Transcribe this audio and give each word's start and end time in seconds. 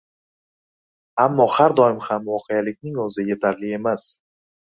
Ammo 1.25 1.47
har 1.55 1.75
doim 1.81 1.99
ham 2.07 2.25
voqelikning 2.31 2.99
o‘zi 3.05 3.27
yetarli 3.29 3.77
emas. 3.79 4.09